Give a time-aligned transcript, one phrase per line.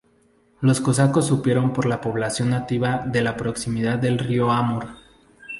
[0.61, 4.87] Los cosacos supieron por la población nativa de la proximidad del río Amur.